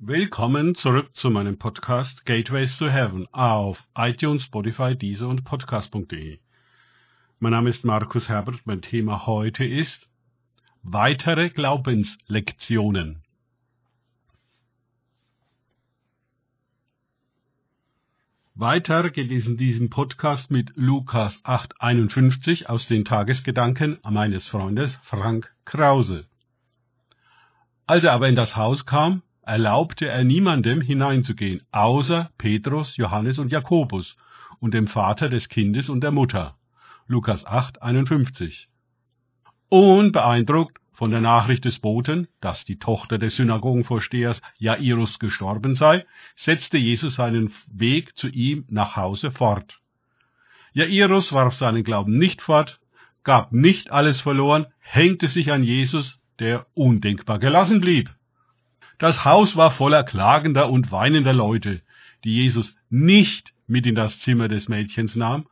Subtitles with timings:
[0.00, 6.38] Willkommen zurück zu meinem Podcast Gateways to Heaven auf iTunes, Spotify, Deezer und Podcast.de.
[7.40, 8.60] Mein Name ist Markus Herbert.
[8.64, 10.08] Mein Thema heute ist
[10.84, 13.24] weitere Glaubenslektionen.
[18.54, 25.52] Weiter geht es in diesem Podcast mit Lukas 8,51 aus den Tagesgedanken meines Freundes Frank
[25.64, 26.28] Krause.
[27.88, 33.50] Als er aber in das Haus kam, erlaubte er niemandem hineinzugehen, außer Petrus, Johannes und
[33.50, 34.16] Jakobus
[34.60, 36.56] und dem Vater des Kindes und der Mutter.
[37.06, 38.68] Lukas 8, 51.
[39.70, 46.04] Und beeindruckt von der Nachricht des Boten, dass die Tochter des Synagogenvorstehers Jairus gestorben sei,
[46.36, 49.80] setzte Jesus seinen Weg zu ihm nach Hause fort.
[50.74, 52.80] Jairus warf seinen Glauben nicht fort,
[53.24, 58.10] gab nicht alles verloren, hängte sich an Jesus, der undenkbar gelassen blieb.
[58.98, 61.82] Das Haus war voller klagender und weinender Leute,
[62.24, 65.46] die Jesus nicht mit in das Zimmer des Mädchens nahm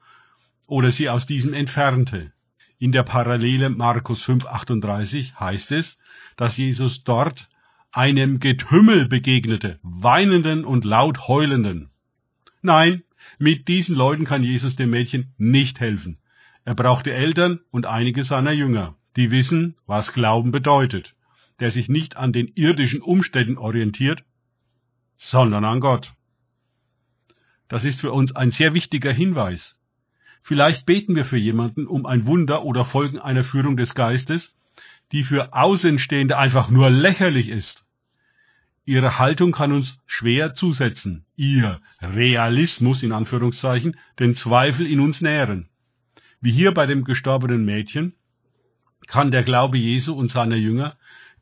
[0.66, 2.32] oder sie aus diesem entfernte.
[2.78, 5.96] In der Parallele Markus 5,38 heißt es,
[6.36, 7.48] dass Jesus dort
[7.92, 11.90] einem Getümmel begegnete, weinenden und laut heulenden.
[12.62, 13.04] Nein,
[13.38, 16.18] mit diesen Leuten kann Jesus dem Mädchen nicht helfen.
[16.64, 21.15] Er brauchte Eltern und einige seiner Jünger, die wissen, was Glauben bedeutet
[21.60, 24.24] der sich nicht an den irdischen Umständen orientiert,
[25.16, 26.14] sondern an Gott.
[27.68, 29.78] Das ist für uns ein sehr wichtiger Hinweis.
[30.42, 34.54] Vielleicht beten wir für jemanden um ein Wunder oder Folgen einer Führung des Geistes,
[35.12, 37.84] die für Außenstehende einfach nur lächerlich ist.
[38.84, 45.68] Ihre Haltung kann uns schwer zusetzen, ihr Realismus in Anführungszeichen den Zweifel in uns nähren.
[46.40, 48.14] Wie hier bei dem gestorbenen Mädchen
[49.08, 50.96] kann der Glaube Jesu und seiner Jünger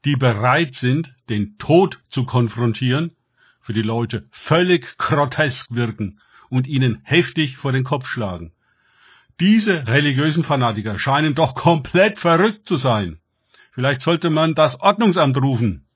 [0.05, 3.13] die bereit sind, den Tod zu konfrontieren,
[3.61, 8.53] für die Leute völlig grotesk wirken und ihnen heftig vor den Kopf schlagen.
[9.41, 13.19] Diese religiösen Fanatiker scheinen doch komplett verrückt zu sein.
[13.73, 15.87] Vielleicht sollte man das Ordnungsamt rufen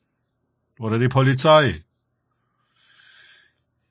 [0.78, 1.84] oder die Polizei.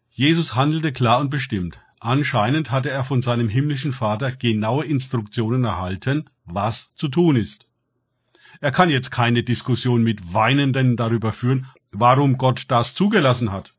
[0.10, 1.80] Jesus handelte klar und bestimmt.
[2.00, 7.67] Anscheinend hatte er von seinem himmlischen Vater genaue Instruktionen erhalten, was zu tun ist.
[8.60, 13.74] Er kann jetzt keine Diskussion mit Weinenden darüber führen, warum Gott das zugelassen hat,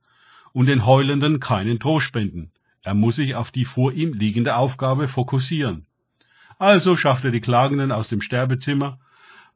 [0.53, 2.53] und den Heulenden keinen Trost spenden.
[2.83, 5.87] Er muss sich auf die vor ihm liegende Aufgabe fokussieren.
[6.59, 8.99] Also schafft er die Klagenden aus dem Sterbezimmer,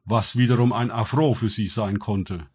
[0.05, 2.45] was wiederum ein Affront für sie sein konnte.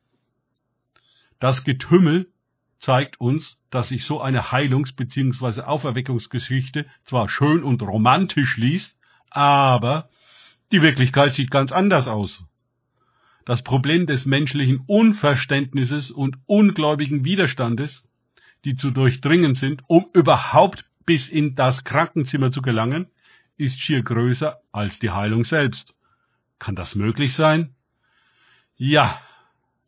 [1.41, 2.31] Das Getümmel
[2.79, 5.63] zeigt uns, dass sich so eine Heilungs- bzw.
[5.63, 8.97] Auferweckungsgeschichte zwar schön und romantisch liest,
[9.31, 10.09] aber
[10.73, 12.45] die Wirklichkeit sieht ganz anders aus.
[13.49, 18.07] Das Problem des menschlichen Unverständnisses und ungläubigen Widerstandes,
[18.67, 23.07] die zu durchdringen sind, um überhaupt bis in das Krankenzimmer zu gelangen,
[23.57, 25.95] ist schier größer als die Heilung selbst.
[26.59, 27.75] Kann das möglich sein?
[28.77, 29.19] Ja,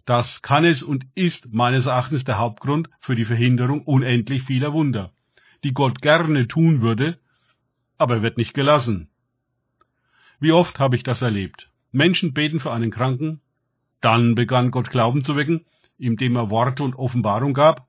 [0.06, 5.12] das kann es und ist meines Erachtens der Hauptgrund für die Verhinderung unendlich vieler Wunder,
[5.64, 7.18] die Gott gerne tun würde,
[7.98, 9.10] aber wird nicht gelassen.
[10.38, 11.68] Wie oft habe ich das erlebt?
[11.92, 13.42] Menschen beten für einen Kranken,
[14.00, 15.64] dann begann Gott Glauben zu wecken,
[15.98, 17.86] indem er Worte und Offenbarung gab,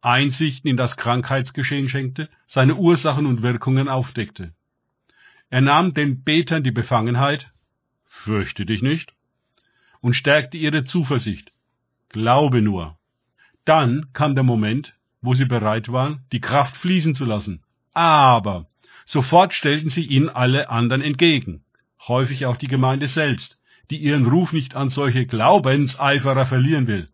[0.00, 4.52] Einsichten in das Krankheitsgeschehen schenkte, seine Ursachen und Wirkungen aufdeckte.
[5.50, 7.52] Er nahm den Betern die Befangenheit,
[8.04, 9.14] fürchte dich nicht,
[10.00, 11.52] und stärkte ihre Zuversicht,
[12.10, 12.98] glaube nur.
[13.64, 17.62] Dann kam der Moment, wo sie bereit waren, die Kraft fließen zu lassen.
[17.94, 18.66] Aber
[19.06, 21.64] sofort stellten sie ihnen alle anderen entgegen,
[22.06, 23.58] häufig auch die Gemeinde selbst,
[23.90, 27.08] die ihren Ruf nicht an solche Glaubenseiferer verlieren will.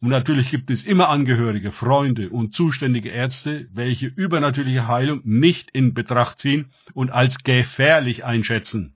[0.00, 5.94] Und natürlich gibt es immer Angehörige, Freunde und zuständige Ärzte, welche übernatürliche Heilung nicht in
[5.94, 8.94] Betracht ziehen und als gefährlich einschätzen.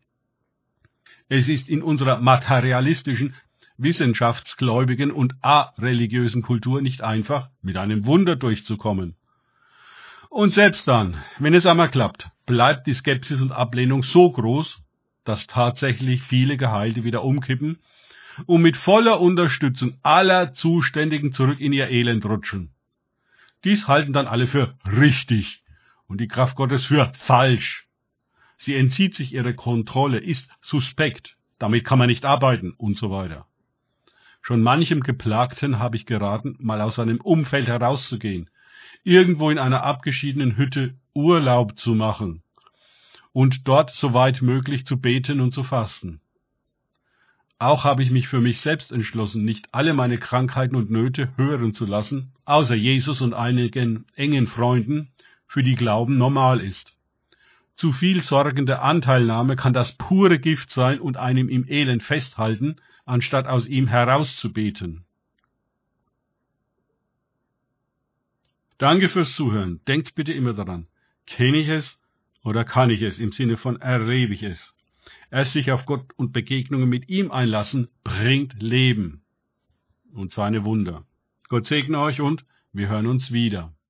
[1.31, 3.35] Es ist in unserer materialistischen,
[3.79, 9.15] wissenschaftsgläubigen und areligiösen Kultur nicht einfach, mit einem Wunder durchzukommen.
[10.29, 14.83] Und selbst dann, wenn es einmal klappt, bleibt die Skepsis und Ablehnung so groß,
[15.29, 17.81] dass tatsächlich viele Geheilte wieder umkippen
[18.47, 22.71] und mit voller Unterstützung aller Zuständigen zurück in ihr Elend rutschen.
[23.63, 25.63] Dies halten dann alle für richtig
[26.07, 27.87] und die Kraft Gottes für falsch.
[28.57, 33.47] Sie entzieht sich ihrer Kontrolle, ist suspekt, damit kann man nicht arbeiten und so weiter.
[34.41, 38.49] Schon manchem Geplagten habe ich geraten, mal aus seinem Umfeld herauszugehen,
[39.05, 42.43] irgendwo in einer abgeschiedenen Hütte Urlaub zu machen
[43.39, 46.21] und dort soweit möglich zu beten und zu fasten.
[47.61, 51.73] Auch habe ich mich für mich selbst entschlossen, nicht alle meine Krankheiten und Nöte hören
[51.73, 55.13] zu lassen, außer Jesus und einigen engen Freunden,
[55.47, 56.97] für die Glauben normal ist.
[57.77, 62.75] Zu viel sorgende Anteilnahme kann das pure Gift sein und einem im Elend festhalten,
[63.05, 65.05] anstatt aus ihm herauszubeten.
[68.79, 69.81] Danke fürs Zuhören.
[69.87, 70.89] Denkt bitte immer daran.
[71.25, 72.01] Kenne ich es
[72.45, 74.75] oder kann ich es im Sinne von erlebe ich es?
[75.31, 79.23] Erst sich auf Gott und Begegnungen mit ihm einlassen, bringt Leben
[80.13, 81.07] und seine Wunder.
[81.49, 83.75] Gott segne euch und wir hören uns wieder.